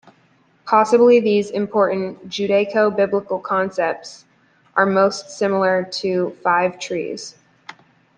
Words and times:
Possibly 0.65 1.19
these 1.19 1.51
important 1.51 2.27
Judaico-Biblical 2.27 3.39
concepts 3.41 4.25
are 4.75 4.87
most 4.87 5.29
similar 5.29 5.83
to 6.01 6.31
"five 6.41 6.79
trees". 6.79 7.35